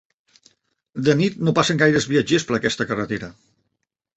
[1.09, 3.31] De nit no passen gaires viatgers per aquesta carretera.